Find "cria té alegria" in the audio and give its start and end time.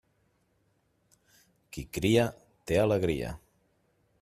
1.99-3.35